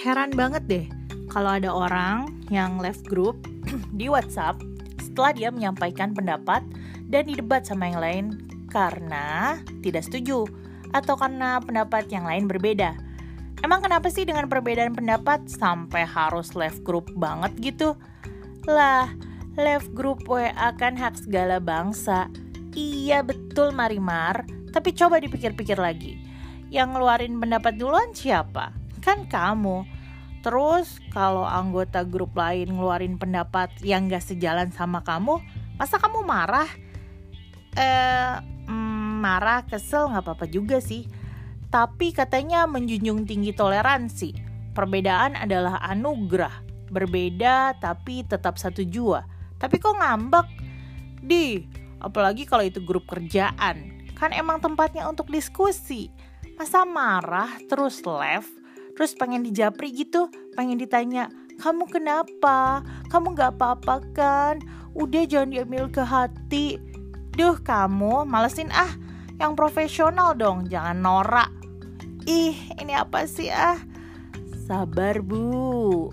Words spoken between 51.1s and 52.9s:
Di, apalagi kalau itu